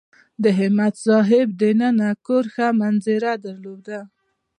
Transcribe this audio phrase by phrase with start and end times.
[0.43, 3.99] د همت صاحب دننه کور ښه منظره درلوده.